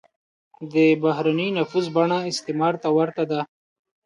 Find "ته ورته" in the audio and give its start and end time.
2.83-3.23